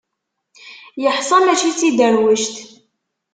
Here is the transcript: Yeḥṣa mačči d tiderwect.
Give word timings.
Yeḥṣa 1.01 1.37
mačči 1.41 1.71
d 1.73 1.75
tiderwect. 1.79 2.55